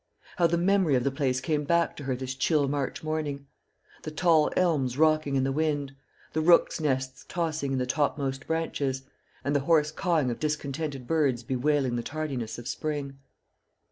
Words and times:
How 0.37 0.47
the 0.47 0.57
memory 0.57 0.95
of 0.95 1.03
the 1.03 1.11
place 1.11 1.39
came 1.39 1.63
back 1.63 1.95
to 1.97 2.05
her 2.05 2.15
this 2.15 2.33
chill 2.33 2.67
March 2.67 3.03
morning! 3.03 3.45
the 4.01 4.09
tall 4.09 4.49
elms 4.57 4.97
rocking 4.97 5.35
in 5.35 5.43
the 5.43 5.51
wind, 5.51 5.95
the 6.33 6.41
rooks' 6.41 6.79
nests 6.81 7.23
tossing 7.27 7.73
in 7.73 7.77
the 7.77 7.85
topmost 7.85 8.47
branches, 8.47 9.03
and 9.43 9.55
the 9.55 9.59
hoarse 9.69 9.91
cawing 9.91 10.31
of 10.31 10.39
discontented 10.39 11.05
birds 11.05 11.43
bewailing 11.43 11.97
the 11.97 12.01
tardiness 12.01 12.57
of 12.57 12.67
spring. 12.67 13.19